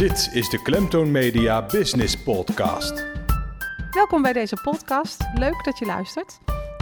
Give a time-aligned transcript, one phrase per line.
[0.00, 3.06] Dit is de Klemtoon Media Business Podcast.
[3.90, 5.24] Welkom bij deze podcast.
[5.34, 6.38] Leuk dat je luistert.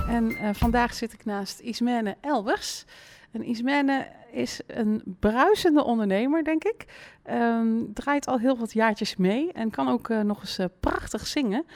[0.09, 2.84] En uh, vandaag zit ik naast Ismene Elbers.
[3.32, 6.84] En Ismene is een bruisende ondernemer, denk ik.
[7.30, 11.27] Um, draait al heel wat jaartjes mee en kan ook uh, nog eens uh, prachtig
[11.27, 11.66] zingen.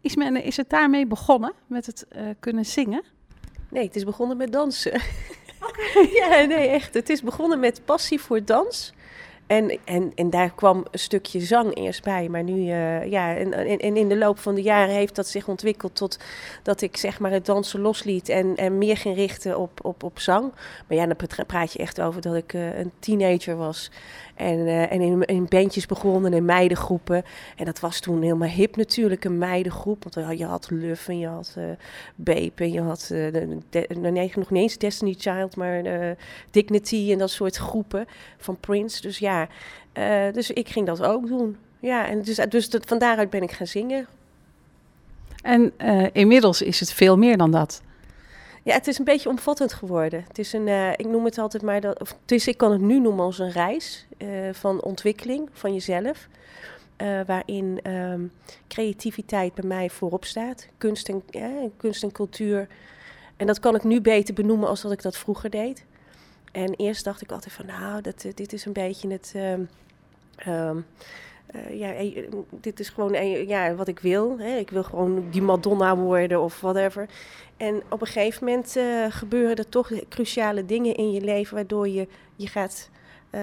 [0.00, 2.06] Ismene, is het daarmee begonnen met het
[2.40, 3.04] kunnen zingen?
[3.70, 5.00] Nee, het is begonnen met dansen.
[5.60, 6.10] Okay.
[6.20, 6.94] ja, nee, echt.
[6.94, 8.94] Het is begonnen met passie voor dans.
[9.46, 12.28] En, en, en daar kwam een stukje zang eerst bij.
[12.28, 15.48] Maar nu, uh, ja, en, en, in de loop van de jaren heeft dat zich
[15.48, 16.18] ontwikkeld tot
[16.62, 20.18] dat ik zeg maar het dansen losliet en, en meer ging richten op, op, op
[20.18, 20.52] zang.
[20.86, 23.90] Maar ja, dan praat je echt over dat ik uh, een teenager was.
[24.36, 27.24] En, uh, en in, in bandjes begonnen, in meidengroepen.
[27.56, 30.04] En dat was toen helemaal hip natuurlijk, een meidengroep.
[30.04, 31.64] Want je had Luf en je had uh,
[32.14, 35.82] Bape en je had, de, nee, nog niet eens Destiny Child, maar
[36.50, 39.00] Dignity en dat soort groepen van Prince.
[39.02, 39.48] Dus ja,
[40.32, 41.56] dus ik ging dat ook doen.
[41.80, 44.06] Ja, en dus, dus van daaruit ben ik gaan zingen.
[45.42, 45.72] En
[46.12, 47.82] inmiddels is het veel meer dan dat.
[48.66, 50.24] Ja, het is een beetje omvattend geworden.
[50.28, 52.72] Het is een, uh, ik noem het altijd maar, dat, of, het is, ik kan
[52.72, 56.28] het nu noemen als een reis uh, van ontwikkeling van jezelf.
[57.02, 58.32] Uh, waarin um,
[58.68, 60.68] creativiteit bij mij voorop staat.
[60.78, 61.22] Kunst en,
[61.76, 62.68] kunst en cultuur.
[63.36, 65.84] En dat kan ik nu beter benoemen als dat ik dat vroeger deed.
[66.52, 69.32] En eerst dacht ik altijd van, nou, dat, dit is een beetje het...
[69.36, 70.86] Um,
[71.54, 71.92] uh, ja,
[72.50, 74.38] dit is gewoon ja, wat ik wil.
[74.38, 74.56] Hè.
[74.56, 77.08] Ik wil gewoon die Madonna worden of whatever.
[77.56, 81.88] En op een gegeven moment uh, gebeuren er toch cruciale dingen in je leven waardoor
[81.88, 82.90] je je gaat
[83.30, 83.40] uh,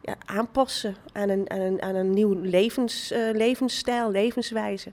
[0.00, 4.92] ja, aanpassen aan een, aan een, aan een nieuw levens, levensstijl, levenswijze.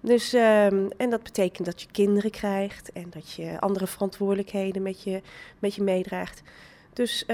[0.00, 5.02] Dus, um, en dat betekent dat je kinderen krijgt en dat je andere verantwoordelijkheden met
[5.02, 5.22] je,
[5.58, 6.42] met je meedraagt.
[6.92, 7.24] Dus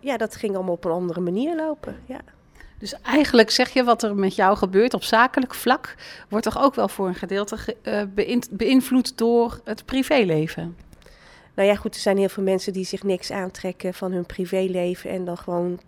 [0.00, 1.96] ja, dat ging allemaal op een andere manier lopen.
[2.06, 2.20] Ja.
[2.78, 5.94] Dus eigenlijk zeg je wat er met jou gebeurt op zakelijk vlak,
[6.28, 8.02] wordt toch ook wel voor een gedeelte uh,
[8.50, 10.76] beïnvloed door het privéleven?
[11.54, 15.10] Nou ja, goed, er zijn heel veel mensen die zich niks aantrekken van hun privéleven
[15.10, 15.80] en dan gewoon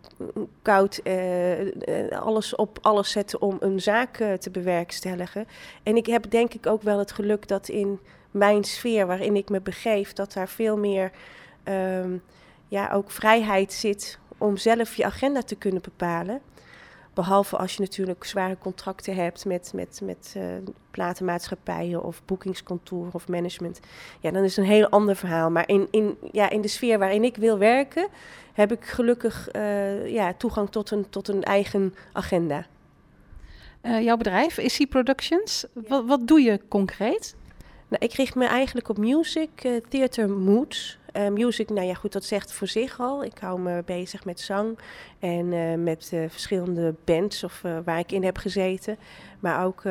[0.63, 5.47] koud uh, alles op alles zetten om een zaak te bewerkstelligen.
[5.83, 8.01] En ik heb denk ik ook wel het geluk dat in
[8.31, 11.11] mijn sfeer waarin ik me begeef, dat daar veel meer
[11.65, 12.23] um,
[12.69, 16.41] ja, ook vrijheid zit om zelf je agenda te kunnen bepalen.
[17.15, 20.43] Behalve als je natuurlijk zware contracten hebt met, met, met uh,
[20.91, 23.81] platenmaatschappijen of boekingskantoor of management.
[24.21, 25.51] Ja, dan is het een heel ander verhaal.
[25.51, 28.09] Maar in, in, ja, in de sfeer waarin ik wil werken,
[28.53, 32.67] heb ik gelukkig uh, ja, toegang tot een, tot een eigen agenda.
[33.83, 35.81] Uh, jouw bedrijf, IC Productions, ja.
[35.89, 37.37] wat, wat doe je concreet?
[37.89, 40.99] Nou, ik richt me eigenlijk op music, theater, moods.
[41.17, 43.25] Uh, music, nou ja, goed, dat zegt voor zich al.
[43.25, 44.79] Ik hou me bezig met zang
[45.19, 48.99] en uh, met uh, verschillende bands of, waar ik in heb gezeten.
[49.41, 49.83] Maar ook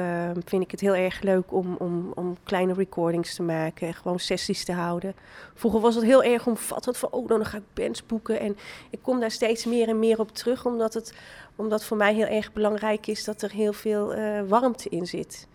[0.45, 4.65] vind ik het heel erg leuk om, om, om kleine recordings te maken, gewoon sessies
[4.65, 5.13] te houden.
[5.53, 8.39] Vroeger was het heel erg omvattend van, oh, dan ga ik bands boeken.
[8.39, 8.57] En
[8.89, 11.13] ik kom daar steeds meer en meer op terug, omdat het
[11.55, 14.13] omdat voor mij heel erg belangrijk is dat er heel veel
[14.47, 15.47] warmte in zit.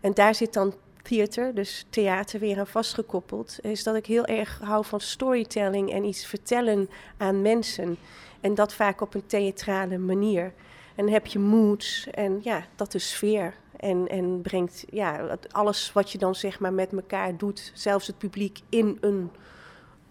[0.00, 0.74] En daar zit dan
[1.06, 6.04] theater, dus theater weer aan vastgekoppeld, is dat ik heel erg hou van storytelling en
[6.04, 7.96] iets vertellen aan mensen.
[8.40, 10.52] En dat vaak op een theatrale manier.
[10.94, 13.54] En heb je moods en ja, dat is sfeer.
[13.76, 18.18] En, en brengt ja, alles wat je dan zeg maar met elkaar doet, zelfs het
[18.18, 19.30] publiek, in een,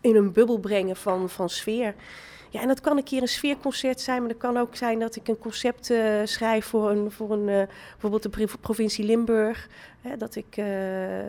[0.02, 1.96] in een bubbel brengen van, van sfeer.
[2.56, 5.16] Ja, en dat kan een keer een sfeerconcert zijn, maar dat kan ook zijn dat
[5.16, 9.70] ik een concept uh, schrijf voor, een, voor een, uh, bijvoorbeeld de provincie Limburg.
[10.02, 10.66] Hè, dat, ik, uh,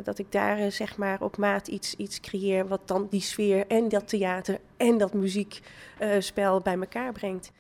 [0.05, 3.89] dat ik daar zeg maar op maat iets, iets creëer wat dan die sfeer en
[3.89, 7.53] dat theater en dat muziekspel bij elkaar brengt.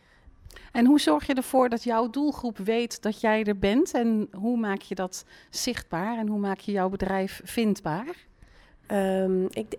[0.72, 3.94] En hoe zorg je ervoor dat jouw doelgroep weet dat jij er bent?
[3.94, 8.26] En hoe maak je dat zichtbaar en hoe maak je jouw bedrijf vindbaar?
[8.92, 9.74] Um, ik,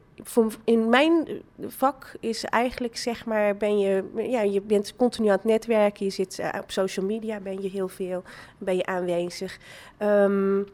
[0.64, 1.28] in mijn
[1.68, 6.06] vak is eigenlijk, zeg maar, ben je, ja, je bent continu aan het netwerken.
[6.06, 8.24] Je zit uh, op social media, ben je heel veel,
[8.58, 9.60] ben je aanwezig.
[10.00, 10.68] Um,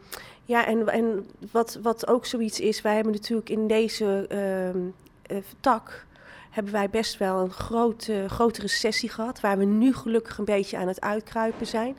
[0.46, 4.28] ja, en, en wat, wat ook zoiets is, wij hebben natuurlijk in deze
[4.74, 4.94] um,
[5.32, 6.06] uh, tak
[6.50, 10.78] hebben wij best wel een grote, grotere sessie gehad, waar we nu gelukkig een beetje
[10.78, 11.98] aan het uitkruipen zijn.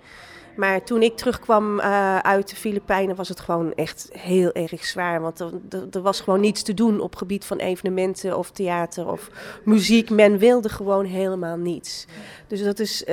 [0.56, 5.20] Maar toen ik terugkwam uh, uit de Filipijnen was het gewoon echt heel erg zwaar.
[5.20, 9.30] Want er, was gewoon niets te doen op gebied van evenementen of theater of
[9.64, 10.10] muziek.
[10.10, 12.06] Men wilde gewoon helemaal niets.
[12.46, 13.08] Dus dat is, uh,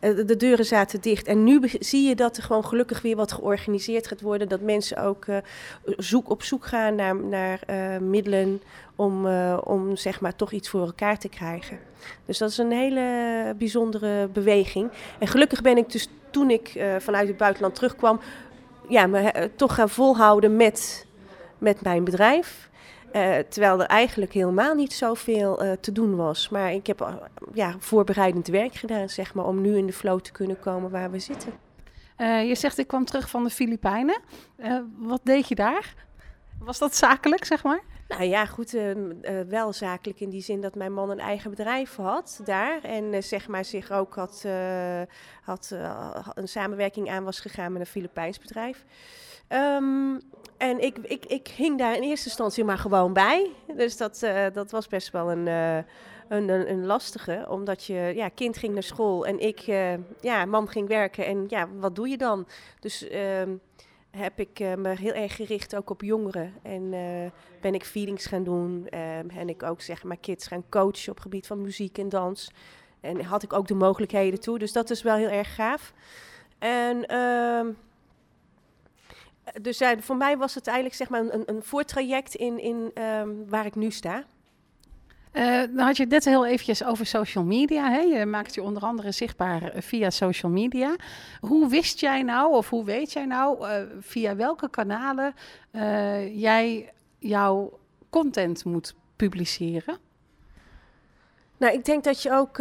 [0.00, 1.26] de deuren zaten dicht.
[1.26, 4.48] En nu zie je dat er gewoon gelukkig weer wat georganiseerd gaat worden.
[4.48, 5.36] Dat mensen ook uh,
[5.96, 7.60] zoek op zoek gaan naar, naar
[8.02, 8.62] middelen
[8.96, 9.26] om,
[9.56, 11.78] om zeg maar toch iets voor elkaar te krijgen.
[12.26, 14.90] Dus dat is een hele bijzondere beweging.
[15.18, 18.20] En gelukkig ben ik dus toen ik vanuit het buitenland terugkwam,
[18.88, 21.06] ja, me toch gaan volhouden met,
[21.58, 22.70] met mijn bedrijf.
[23.48, 26.48] terwijl er eigenlijk helemaal niet zoveel uh, te doen was.
[26.48, 27.20] Maar ik heb
[27.52, 31.10] ja, voorbereidend werk gedaan, zeg maar, om nu in de flow te kunnen komen waar
[31.10, 31.52] we zitten.
[32.18, 34.20] je zegt, ik kwam terug van de Filipijnen.
[34.98, 35.94] wat deed je daar?
[36.64, 37.82] Was dat zakelijk, zeg maar?
[38.08, 38.94] Nou ja, goed, uh,
[39.48, 42.84] wel zakelijk in die zin dat mijn man een eigen bedrijf had daar.
[42.84, 44.46] En uh, zeg maar zich ook had,
[45.42, 45.74] had
[46.34, 48.84] een samenwerking aan was gegaan met een Filipijns bedrijf.
[49.48, 50.20] Um,
[50.56, 53.50] en ik, ik, ik hing daar in eerste instantie maar gewoon bij.
[53.76, 55.84] Dus dat, dat was best wel een, een,
[56.48, 57.46] een, een, lastige.
[57.48, 59.58] Omdat je, ja, kind ging naar school en ik,
[60.20, 61.26] ja, man ging werken.
[61.26, 62.46] En ja, wat doe je dan?
[62.80, 63.08] Dus...
[63.08, 63.50] Ehm,
[64.16, 66.54] heb ik uh, me heel erg gericht ook op jongeren.
[66.62, 67.30] En uh,
[67.60, 68.86] ben ik feedings gaan doen.
[68.90, 72.50] Uh, en ik ook zeg maar kids gaan coachen op gebied van muziek en dans.
[73.00, 74.58] En had ik ook de mogelijkheden toe.
[74.58, 75.92] Dus dat is wel heel erg gaaf.
[76.58, 77.66] En ehm,
[79.62, 83.66] dus voor mij was het eigenlijk zeg maar een, een voortraject in, in um, waar
[83.66, 84.24] ik nu sta.
[85.32, 87.90] Uh, dan had je het net heel eventjes over social media.
[87.90, 88.00] Hè?
[88.00, 90.96] Je maakt je onder andere zichtbaar eh, via social media.
[91.40, 95.34] Hoe wist jij nou, of hoe weet jij nou, uh, via welke kanalen
[96.34, 97.78] jij jouw
[98.10, 99.98] content moet publiceren?
[101.56, 102.56] Nou, ik denk dat je ook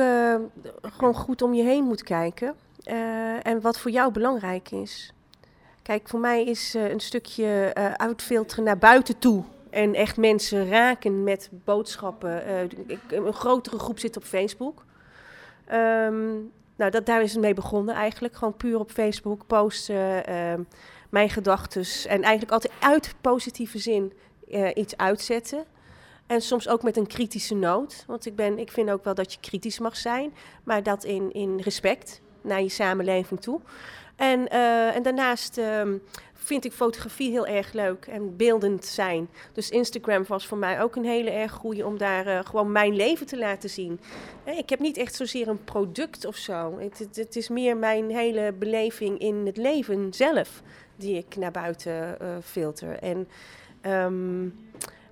[0.81, 2.55] gewoon goed om je heen moet kijken.
[3.43, 5.13] en wat voor jou belangrijk is.
[5.81, 11.49] Kijk, voor mij is een stukje uitfilteren naar buiten toe en echt mensen raken met
[11.51, 12.43] boodschappen.
[12.87, 14.83] Ik, een grotere groep zit op Facebook.
[15.73, 18.35] Um, nou, dat, daar is het mee begonnen eigenlijk.
[18.35, 20.53] Gewoon puur op Facebook posten, uh,
[21.09, 21.85] mijn gedachten.
[22.07, 24.13] En eigenlijk altijd uit positieve zin
[24.47, 25.65] uh, iets uitzetten.
[26.27, 28.03] En soms ook met een kritische noot.
[28.07, 30.33] Want ik, ben, ik vind ook wel dat je kritisch mag zijn.
[30.63, 33.59] Maar dat in, in respect naar je samenleving toe.
[34.15, 36.01] En, uh, en daarnaast um,
[36.43, 39.29] vind ik fotografie heel erg leuk en beeldend zijn.
[39.53, 42.95] Dus Instagram was voor mij ook een hele erg goede om daar uh, gewoon mijn
[42.95, 43.99] leven te laten zien.
[44.45, 46.79] ik heb niet echt zozeer een product of zo.
[46.79, 50.61] Het, het, is meer mijn hele beleving in het leven zelf
[50.95, 52.99] die ik naar buiten uh, filter.
[52.99, 53.27] En
[53.85, 54.55] um,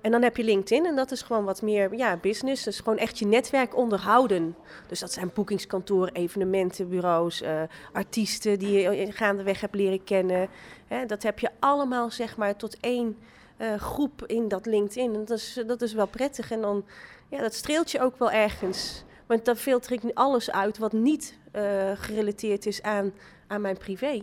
[0.00, 2.64] en dan heb je LinkedIn en dat is gewoon wat meer ja, business.
[2.64, 4.56] Dus gewoon echt je netwerk onderhouden.
[4.86, 7.62] Dus dat zijn boekingskantoren, evenementenbureaus, uh,
[7.92, 10.48] artiesten die je gaandeweg hebt leren kennen.
[10.86, 13.16] Hè, dat heb je allemaal zeg maar tot één
[13.58, 15.12] uh, groep in dat LinkedIn.
[15.12, 16.50] Dat is, dat is wel prettig.
[16.50, 16.84] En dan,
[17.28, 19.04] ja, dat streelt je ook wel ergens.
[19.26, 21.62] Want dan filter ik alles uit wat niet uh,
[21.94, 23.12] gerelateerd is aan,
[23.46, 24.22] aan mijn privé.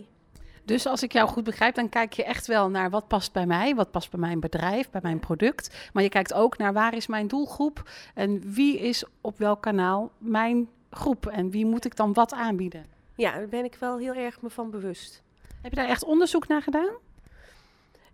[0.68, 3.46] Dus als ik jou goed begrijp, dan kijk je echt wel naar wat past bij
[3.46, 5.90] mij, wat past bij mijn bedrijf, bij mijn product.
[5.92, 10.10] Maar je kijkt ook naar waar is mijn doelgroep en wie is op welk kanaal
[10.18, 12.86] mijn groep en wie moet ik dan wat aanbieden.
[13.14, 15.22] Ja, daar ben ik wel heel erg me van bewust.
[15.62, 16.92] Heb je daar echt onderzoek naar gedaan?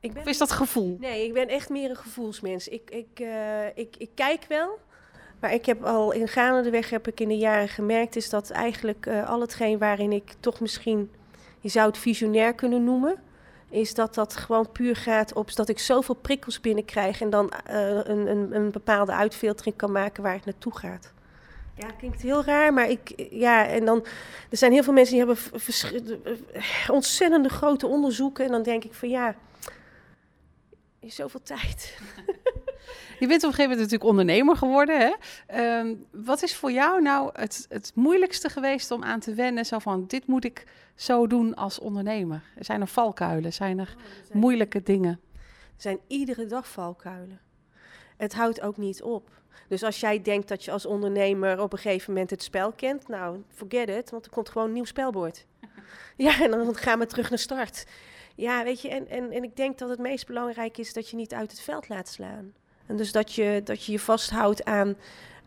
[0.00, 0.96] Ik ben, of is dat gevoel?
[1.00, 2.68] Nee, ik ben echt meer een gevoelsmens.
[2.68, 4.78] Ik, ik, uh, ik, ik kijk wel,
[5.40, 6.28] maar ik heb al in
[6.70, 10.34] weg heb ik in de jaren gemerkt, is dat eigenlijk uh, al hetgeen waarin ik
[10.40, 11.10] toch misschien
[11.64, 13.16] je zou het visionair kunnen noemen.
[13.70, 17.88] Is dat dat gewoon puur gaat op dat ik zoveel prikkels binnenkrijg en dan uh,
[17.90, 21.12] een, een, een, bepaalde uitfiltering kan maken waar het naartoe gaat.
[21.74, 24.06] Ja, klinkt heel raar, maar ik, ja, en dan,
[24.50, 25.44] er zijn heel veel mensen die hebben
[26.96, 29.34] ontzettende grote onderzoeken en dan denk ik van ja,
[31.00, 31.98] zoveel tijd.
[33.18, 34.98] Je bent op een gegeven moment natuurlijk ondernemer geworden.
[34.98, 35.14] Hè?
[35.46, 39.66] Ehm, wat is voor jou nou het, het moeilijkste geweest om aan te wennen?
[39.66, 42.42] Zo van, dit moet ik zo doen als ondernemer.
[42.58, 43.52] Zijn er valkuilen?
[43.52, 43.94] Zijn er
[44.28, 45.20] oh, moeilijke dingen?
[45.76, 47.40] Er zijn iedere dag valkuilen.
[48.16, 49.30] Het houdt ook niet op.
[49.68, 53.08] Dus als jij denkt dat je als ondernemer op een gegeven moment het spel kent,
[53.08, 55.46] nou, forget it, want er komt gewoon een nieuw spelbord.
[56.16, 57.86] Ja, en dan gaan we terug naar start.
[58.34, 61.16] Ja, weet je, en, en, en ik denk dat het meest belangrijk is dat je
[61.16, 62.52] niet uit het veld laat slaan.
[62.86, 64.96] En dus dat je dat je, je vasthoudt aan,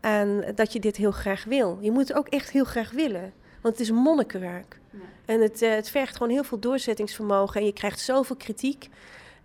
[0.00, 1.78] aan dat je dit heel graag wil.
[1.80, 3.32] Je moet het ook echt heel graag willen.
[3.60, 4.80] Want het is monnikenwerk.
[5.24, 7.60] En het, uh, het vergt gewoon heel veel doorzettingsvermogen.
[7.60, 8.88] En je krijgt zoveel kritiek.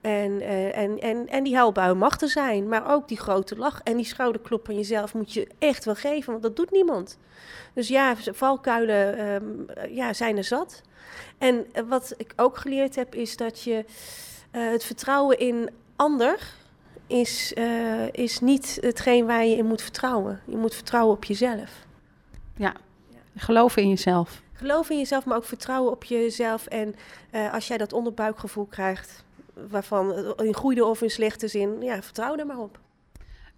[0.02, 2.68] En, uh, en, en, en die huilbui mag er zijn.
[2.68, 6.32] Maar ook die grote lach en die schouderklop van jezelf moet je echt wel geven.
[6.32, 7.18] Want dat doet niemand.
[7.74, 10.82] Dus ja, valkuilen um, ja, zijn er zat.
[11.38, 13.86] En wat ik ook geleerd heb, is dat je
[14.52, 16.54] uh, het vertrouwen in ander
[17.08, 20.42] is, uh, is niet hetgeen waar je in moet vertrouwen.
[20.46, 21.86] Je moet vertrouwen op jezelf.
[22.56, 22.74] Ja,
[23.36, 24.42] geloven in jezelf.
[24.54, 26.66] Geloven in jezelf, maar ook vertrouwen op jezelf.
[26.66, 26.96] En
[27.32, 29.24] uh, als jij dat onderbuikgevoel krijgt,
[29.70, 32.80] waarvan in goede of in slechte zin, ja, vertrouw er maar op.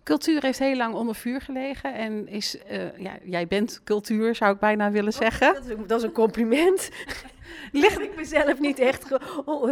[0.03, 4.53] Cultuur heeft heel lang onder vuur gelegen en is, uh, ja, jij bent cultuur, zou
[4.53, 5.53] ik bijna willen oh, zeggen.
[5.53, 6.89] Dat is, dat is een compliment.
[7.71, 9.17] Ligt ik mezelf niet echt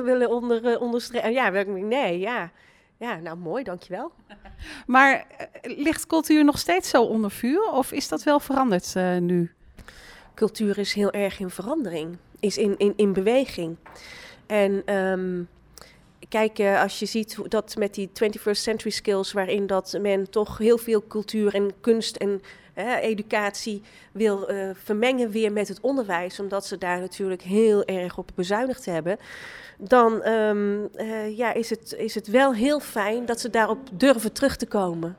[0.04, 1.32] willen onder, onderstrepen.
[1.32, 2.52] Ja, nee, ja.
[3.04, 4.12] Ja, nou mooi, dankjewel.
[4.86, 5.26] Maar
[5.66, 9.52] uh, ligt cultuur nog steeds zo onder vuur of is dat wel veranderd uh, nu?
[10.34, 13.78] Cultuur is heel erg in verandering, is in, in, in beweging.
[14.46, 15.48] En um,
[16.30, 20.78] kijk, als je ziet dat met die 21st century skills, waarin dat men toch heel
[20.78, 22.42] veel cultuur en kunst en
[23.02, 28.30] educatie wil uh, vermengen weer met het onderwijs, omdat ze daar natuurlijk heel erg op
[28.36, 29.18] bezuinigd hebben,
[29.78, 34.32] dan um, uh, ja, is, het, is het wel heel fijn dat ze daarop durven
[34.32, 35.18] terug te komen.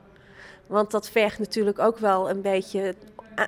[0.67, 2.95] Want dat vergt natuurlijk ook wel een beetje,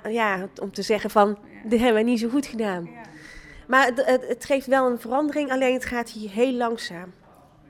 [0.04, 2.88] uh, ja, om te zeggen van, dit hebben we niet zo goed gedaan.
[3.66, 7.12] Maar het, het geeft wel een verandering, alleen het gaat hier heel langzaam.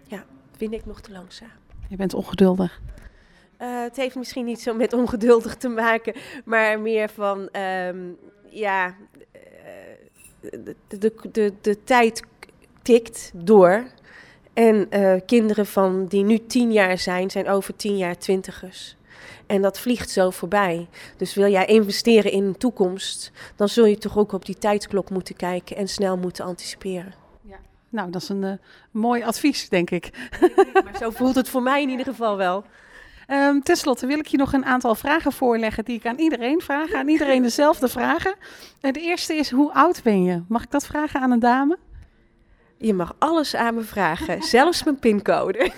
[0.02, 0.24] Ja,
[0.56, 1.50] vind ik nog te langzaam.
[1.88, 2.80] Je bent ongeduldig.
[3.62, 8.16] Uh, het heeft misschien niet zo met ongeduldig te maken, maar meer van, um,
[8.50, 8.94] ja,
[10.42, 10.50] uh,
[10.88, 12.22] de, de, de, de tijd
[12.82, 13.84] tikt door.
[14.52, 18.96] En uh, kinderen van die nu tien jaar zijn, zijn over tien jaar twintigers.
[19.46, 20.88] En dat vliegt zo voorbij.
[21.16, 25.10] Dus wil jij investeren in een toekomst, dan zul je toch ook op die tijdklok
[25.10, 27.14] moeten kijken en snel moeten anticiperen.
[27.42, 27.56] Ja.
[27.88, 28.52] Nou, dat is een uh,
[28.90, 30.10] mooi advies, denk ik.
[30.84, 32.64] maar zo voelt het voor mij in ieder geval wel.
[33.30, 36.60] Um, Ten slotte wil ik je nog een aantal vragen voorleggen die ik aan iedereen
[36.60, 36.92] vraag.
[36.92, 38.34] Aan iedereen dezelfde vragen.
[38.80, 40.42] En de eerste is, hoe oud ben je?
[40.48, 41.78] Mag ik dat vragen aan een dame?
[42.76, 45.70] Je mag alles aan me vragen, zelfs mijn pincode.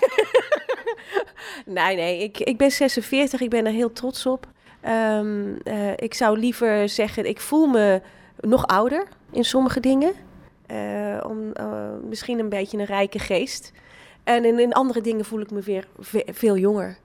[1.65, 4.47] nee, nee, ik, ik ben 46, ik ben er heel trots op.
[4.87, 8.01] Um, uh, ik zou liever zeggen, ik voel me
[8.39, 10.13] nog ouder in sommige dingen.
[10.71, 11.73] Uh, om, uh,
[12.09, 13.71] misschien een beetje een rijke geest.
[14.23, 16.97] En in, in andere dingen voel ik me weer ve veel jonger.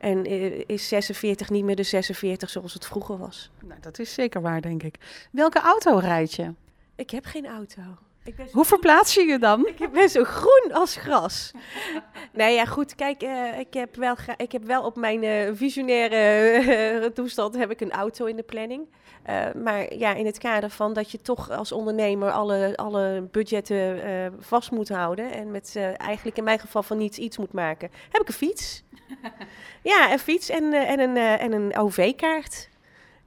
[0.00, 0.24] En
[0.66, 3.50] is 46 niet meer de 46 zoals het vroeger was.
[3.64, 4.94] Nou, dat is zeker waar, denk ik.
[5.32, 6.54] Welke auto rijd je?
[6.94, 7.82] Ik heb geen auto.
[8.52, 9.66] Hoe verplaats je je dan?
[9.66, 11.50] Ik ben zo groen als gras.
[12.32, 12.94] nou ja, goed.
[12.94, 17.70] Kijk, uh, ik, heb wel ik heb wel op mijn uh, visionaire uh, toestand heb
[17.70, 18.88] ik een auto in de planning.
[19.62, 23.98] maar ja, in het kader van dat je toch als ondernemer alle, alle budgetten
[24.40, 25.32] vast moet houden.
[25.32, 27.90] En met eigenlijk in mijn geval van niets iets moet maken.
[28.10, 28.82] Heb ik een fiets.
[29.92, 32.68] ja, een fiets en, en een, en een OV-kaart.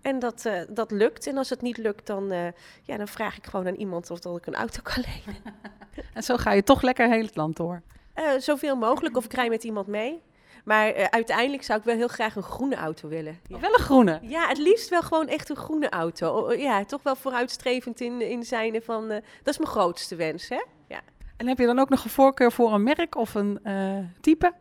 [0.03, 1.27] En dat, uh, dat lukt.
[1.27, 2.47] En als het niet lukt, dan, uh,
[2.83, 5.41] ja, dan vraag ik gewoon aan iemand of dat ik een auto kan lenen.
[6.13, 7.81] en zo ga je toch lekker heel het land door?
[8.15, 10.21] Uh, zoveel mogelijk, of ik rij met iemand mee.
[10.63, 13.39] Maar uiteindelijk zou ik wel heel graag een groene auto willen.
[13.47, 13.59] Ja.
[13.59, 14.19] Wel een groene?
[14.21, 16.53] Ja, het liefst wel gewoon echt een groene auto.
[16.53, 19.07] Ja, toch wel vooruitstrevend in, in zijn van...
[19.07, 20.63] dat is mijn grootste wens, hè?
[20.87, 21.01] Ja.
[21.37, 23.59] En heb je dan ook nog een voorkeur voor een merk of een
[24.21, 24.53] type?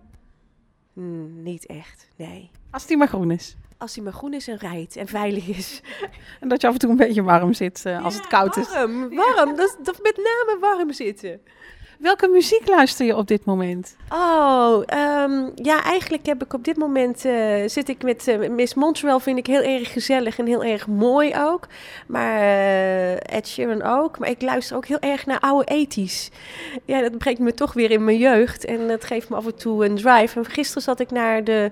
[0.93, 2.51] Mm, niet echt, nee.
[2.71, 3.57] Als die maar groen is?
[3.83, 5.81] als hij maar groen is en rijdt en veilig is.
[6.41, 8.55] En dat je af en toe een beetje warm zit uh, als ja, het koud
[8.55, 9.17] warm, is.
[9.17, 9.57] Warm, warm.
[9.57, 11.41] Dat, dat met name warm zitten.
[12.03, 13.97] Welke muziek luister je op dit moment?
[14.09, 18.75] Oh, um, ja, eigenlijk heb ik op dit moment uh, zit ik met uh, Miss
[18.75, 19.21] Montreal.
[19.21, 21.67] Vind ik heel erg gezellig en heel erg mooi ook.
[22.07, 24.19] Maar uh, Ed Sheeran ook.
[24.19, 26.31] Maar ik luister ook heel erg naar oude ethisch.
[26.85, 28.65] Ja, dat brengt me toch weer in mijn jeugd.
[28.65, 30.39] En dat geeft me af en toe een drive.
[30.39, 31.71] En gisteren zat ik naar de,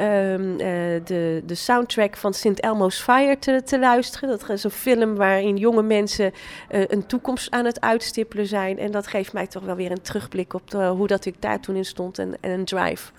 [0.00, 0.56] um,
[1.04, 2.58] de, de soundtrack van St.
[2.58, 4.28] Elmo's Fire te, te luisteren.
[4.28, 6.32] Dat is een film waarin jonge mensen
[6.68, 8.78] een toekomst aan het uitstippelen zijn.
[8.78, 11.60] En dat geeft mij toch wel weer een terugblik op de, hoe dat ik daar
[11.60, 13.12] toen in stond en, en een drive.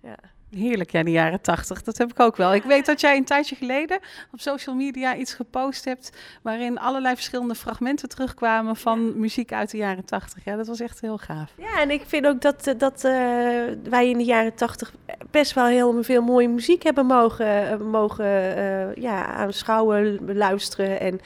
[0.00, 0.16] Ja.
[0.50, 1.82] Heerlijk, ja, de jaren tachtig.
[1.82, 2.54] Dat heb ik ook wel.
[2.54, 3.98] Ik weet dat jij een tijdje geleden
[4.32, 6.12] op social media iets gepost hebt...
[6.42, 9.12] waarin allerlei verschillende fragmenten terugkwamen van ja.
[9.14, 10.44] muziek uit de jaren tachtig.
[10.44, 11.52] Ja, dat was echt heel gaaf.
[11.58, 13.12] Ja, en ik vind ook dat, dat uh,
[13.82, 14.92] wij in de jaren tachtig
[15.30, 21.00] best wel heel veel mooie muziek hebben mogen, mogen uh, ja, aanschouwen, luisteren.
[21.00, 21.20] En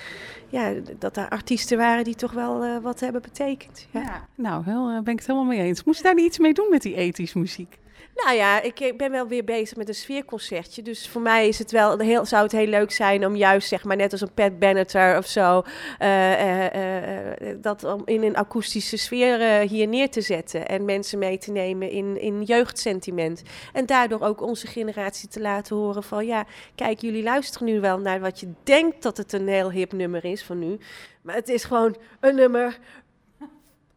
[0.48, 3.86] ja, dat er artiesten waren die toch wel uh, wat hebben betekend.
[3.90, 4.00] Ja.
[4.00, 4.28] ja.
[4.34, 5.84] Nou, heel, ben ik het helemaal mee eens.
[5.84, 7.82] Moest je daar niet iets mee doen met die ethisch muziek?
[8.14, 10.82] Nou ja, ik, ben wel weer bezig met een sfeerconcertje.
[10.82, 13.84] Dus voor mij is het wel heel, zou het heel leuk zijn om juist, zeg
[13.84, 15.62] maar, net als een Pat Benatar of zo,
[16.02, 20.68] uh, uh, uh, dat in een akoestische sfeer hier neer te zetten.
[20.68, 23.42] En mensen mee te nemen in, in jeugdsentiment.
[23.72, 27.98] En daardoor ook onze generatie te laten horen van, ja, kijk, jullie luisteren nu wel
[27.98, 30.78] naar wat je denkt dat het een heel hip nummer is van nu.
[31.22, 32.78] Maar het is gewoon een nummer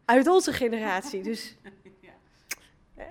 [0.04, 1.22] uit onze generatie.
[1.22, 1.56] Dus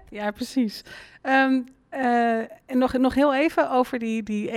[0.09, 0.83] ja, precies.
[1.23, 4.51] Um, uh, en nog, nog heel even over die, die?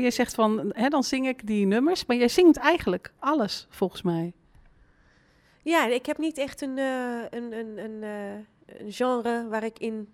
[0.00, 4.02] Je zegt van, hè, dan zing ik die nummers, maar jij zingt eigenlijk alles, volgens
[4.02, 4.32] mij.
[5.62, 9.78] Ja, ik heb niet echt een, uh, een, een, een, uh, een genre waar ik
[9.78, 10.08] in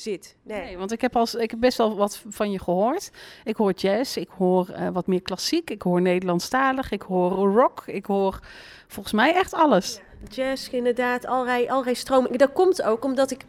[0.00, 0.36] zit.
[0.42, 0.60] Nee.
[0.60, 3.10] Nee, want ik heb, als, ik heb best wel wat van je gehoord.
[3.44, 7.82] Ik hoor jazz, ik hoor eh, wat meer klassiek, ik hoor Nederlandstalig, ik hoor rock,
[7.86, 8.40] ik hoor
[8.86, 10.00] volgens mij echt alles.
[10.30, 12.38] Jazz, inderdaad, allerlei, allerlei stromingen.
[12.38, 13.44] Dat komt ook omdat ik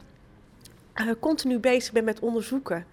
[0.94, 2.86] eh, continu bezig ben met onderzoeken.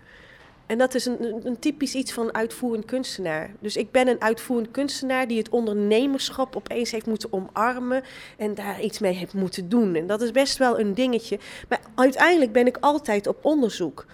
[0.67, 3.51] En dat is een, een, typisch iets van uitvoerend kunstenaar.
[3.61, 8.03] Dus ik ben een uitvoerend kunstenaar die het ondernemerschap opeens heeft moeten omarmen
[8.37, 9.95] en daar iets mee heeft moeten doen.
[9.95, 11.39] En dat is best wel een dingetje.
[11.69, 14.07] Maar uiteindelijk ben ik altijd op onderzoek.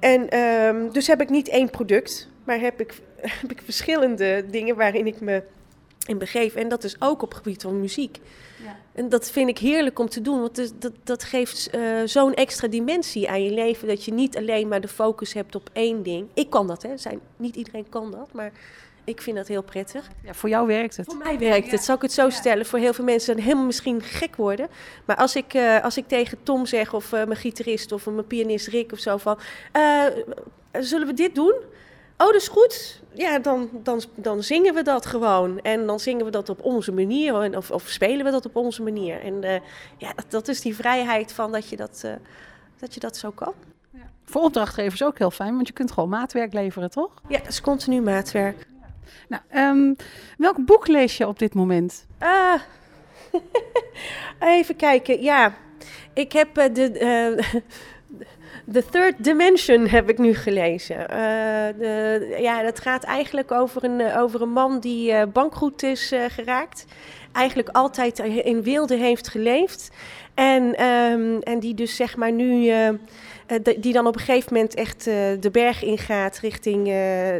[0.00, 2.94] En ehm, dus heb ik niet één product, maar heb ik,
[3.40, 5.42] heb ik verschillende dingen waarin ik me
[6.06, 6.54] in begeef.
[6.54, 8.18] En dat is ook op het gebied van muziek.
[8.64, 8.76] Ja.
[8.92, 12.34] En dat vind ik heerlijk om te doen, want dat, dat, dat geeft eh, zo'n
[12.34, 13.88] extra dimensie aan je leven.
[13.88, 16.28] Dat je niet alleen maar de focus hebt op één ding.
[16.34, 16.96] Ik kan dat, hè.
[16.96, 18.52] Zijn, niet iedereen kan dat, maar
[19.04, 20.10] ik vind dat heel prettig.
[20.24, 21.06] Ja, voor jou werkt het.
[21.06, 22.66] Voor mij werkt het, zal ik het zo stellen.
[22.66, 24.68] Voor heel veel mensen dan helemaal misschien gek worden.
[25.04, 28.26] Maar als ik, eh, als ik tegen Tom zeg, of eh, mijn gitarist of mijn
[28.26, 29.38] pianist Rick of zo van...
[29.72, 30.04] eh,
[30.72, 31.54] zullen we dit doen?
[32.16, 33.00] Oh, dat is goed.
[33.14, 35.60] Ja, dan, dan, dan zingen we dat gewoon.
[35.60, 37.56] En dan zingen we dat op onze manier.
[37.56, 39.20] Of, of spelen we dat op onze manier.
[39.20, 39.60] En eh,
[39.96, 42.12] ja, dat, dat is die vrijheid van dat je dat, eh,
[42.78, 43.52] dat je dat zo kan.
[44.24, 47.10] Voor opdrachtgevers ook heel fijn, want je kunt gewoon maatwerk leveren, toch?
[47.28, 48.66] Ja, dat is continu maatwerk.
[49.28, 49.94] Nou, ehm,
[50.38, 52.06] welk boek lees je op dit moment?
[52.18, 52.60] Ah,
[54.40, 55.22] even kijken.
[55.22, 55.54] Ja,
[56.12, 57.44] ik heb eh, de,
[58.70, 61.08] The Third Dimension heb ik nu gelezen.
[61.08, 61.18] Eh,
[61.78, 66.12] de, ja, dat gaat eigenlijk over een, eh, over een man die eh, bankroet is
[66.28, 66.84] geraakt.
[67.32, 69.90] Eigenlijk altijd in wilde heeft geleefd.
[70.34, 72.72] En, ehm, en die dus zeg maar nu...
[73.78, 76.86] die dan op een gegeven moment echt de berg ingaat richting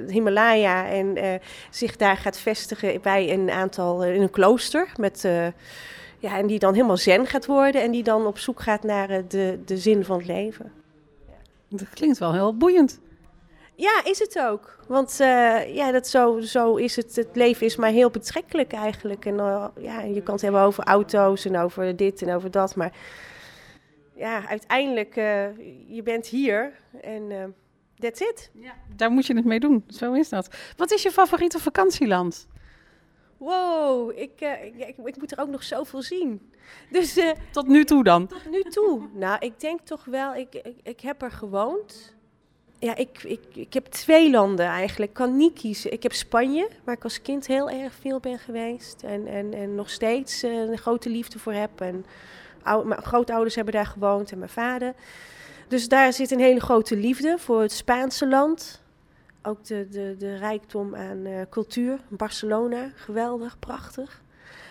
[0.09, 1.19] Himalaya en
[1.71, 5.29] zich daar gaat vestigen bij een aantal in een klooster met
[6.19, 9.09] ja en die dan helemaal zen gaat worden en die dan op zoek gaat naar
[9.29, 10.82] de, de zin van het leven.
[11.73, 13.01] Dat klinkt wel heel boeiend.
[13.75, 14.79] Ja, is het ook.
[14.89, 17.17] Want eh, ja, dat zo, zo is het.
[17.17, 19.27] Het leven is maar heel betrekkelijk eigenlijk.
[19.27, 22.77] En eh, ja, je kan het hebben over auto's en over dit en over dat.
[22.77, 22.93] Maar
[24.15, 25.47] ja, uiteindelijk, eh
[25.89, 27.55] je bent hier en
[27.99, 28.51] that's it.
[28.97, 29.85] Daar moet je het mee doen.
[29.89, 30.57] Zo is dat.
[30.77, 32.49] Wat is je favoriete vakantieland?
[33.43, 36.53] Wow, ik, eh, ik, ik, moet er ook nog zoveel zien.
[36.91, 38.27] Dus eh, Tot nu toe dan.
[38.27, 39.09] tot nu toe.
[39.13, 42.15] Nou, ik denk toch wel, ik, ik, ik heb er gewoond.
[42.79, 45.11] Ja, ik, ik, ik heb twee landen eigenlijk.
[45.11, 45.93] Ik kan niet kiezen.
[45.93, 49.03] Ik heb Spanje, waar ik als kind heel erg veel ben geweest.
[49.03, 51.81] En, en, en nog steeds eh, een grote liefde voor heb.
[51.81, 52.05] En
[52.63, 54.95] ou- mijn grootouders hebben daar gewoond en mijn vader.
[55.69, 58.82] Dus daar zit een hele grote liefde voor het Spaanse land.
[59.43, 61.99] Ook de, de, de rijkdom aan eh, cultuur.
[62.09, 64.23] Barcelona, geweldig, prachtig.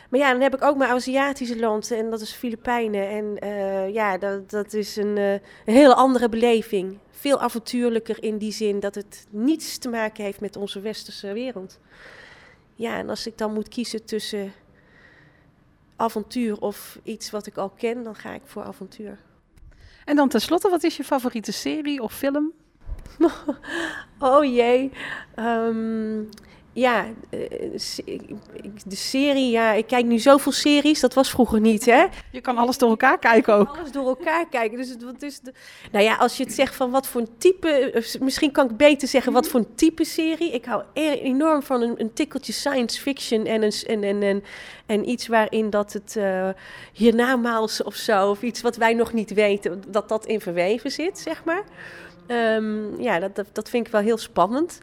[0.10, 3.10] Maar ja, dan heb ik ook mijn Aziatische land en dat is Filipijnen.
[3.10, 6.98] En eh, ja, dat, dat is een, eh, een hele andere beleving.
[7.10, 11.80] Veel avontuurlijker in die zin dat het niets te maken heeft met onze westerse wereld.
[12.76, 14.54] Ja, en als ik dan moet kiezen tussen
[15.96, 19.18] avontuur of iets wat ik al ken, dan ga ik voor avontuur.
[20.06, 22.54] En dan tenslotte, wat is je favoriete serie of film?
[24.20, 24.92] Oh jee.
[25.36, 26.24] Ehm,
[26.74, 27.40] ja, eh,
[28.86, 31.00] de serie, ja, ik kijk nu zoveel series.
[31.00, 32.06] Dat was vroeger niet, hè?
[32.32, 33.78] Je kan alles door elkaar kijken ook.
[33.78, 34.78] Alles door elkaar kijken.
[34.78, 35.54] Dus het, wat is de,
[35.92, 38.78] nou ja, als je het zegt van wat voor een type, eh, misschien kan ik
[38.78, 40.52] beter zeggen wat voor een type serie.
[40.52, 44.44] Ik hou enorm van een, een tikkeltje science fiction en, een, en, en, en,
[44.86, 46.50] en iets waarin dat het eh
[46.94, 51.20] hiernamaals of zo, of iets wat wij nog niet weten, dat dat in verweven zit,
[51.20, 51.64] zeg maar.
[52.32, 54.80] Ehm, ja, dat, dat, dat vind ik wel heel spannend.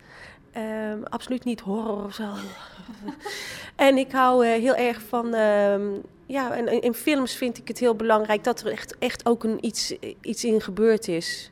[0.53, 2.25] Ehm, absoluut niet horror of zo.
[3.77, 5.35] en ik hou eh, heel erg van.
[5.35, 5.83] ehm,
[6.27, 9.59] ja, en in- films vind ik het heel belangrijk dat er echt, echt ook een
[9.61, 11.51] iets, iets in gebeurd is.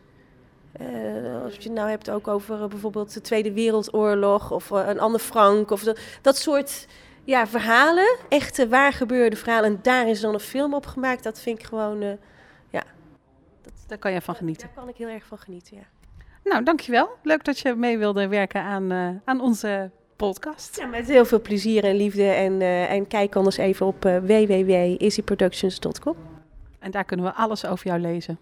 [0.72, 5.00] Eh, als je het nou hebt ook over eh, bijvoorbeeld de Tweede Wereldoorlog of een
[5.00, 6.86] Anne Frank of dat, dat soort
[7.24, 9.70] ja, verhalen, echte waar gebeurde verhalen.
[9.70, 11.22] En daar is dan een film op gemaakt.
[11.22, 12.18] Dat vind ik gewoon.
[13.86, 14.66] Eh, Daar kan je van genieten.
[14.66, 15.76] Daar kan ik heel erg van genieten.
[15.76, 15.82] Ja.
[16.44, 17.08] Nou, dankjewel.
[17.22, 20.76] Leuk dat je mee wilde werken aan, eh, aan onze podcast.
[20.76, 22.24] Ja, met heel veel plezier en liefde.
[22.24, 26.16] En, eh, en kijk anders even op uh, www.easyproductions.com.
[26.78, 28.38] En daar kunnen we alles over jou lezen.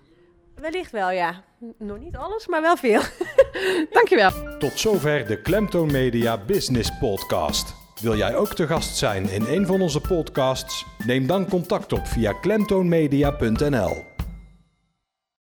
[0.54, 1.42] Wellicht wel, ja.
[1.78, 3.00] Nog niet alles, maar wel veel.
[3.90, 4.59] Dankjewel.
[4.59, 7.74] Tot zover de Klemtoon Media Business Podcast.
[8.00, 10.87] Wil jij ook te gast zijn in een van onze podcasts?
[11.07, 14.13] Neem dan contact op via klemtoonmedia.nl.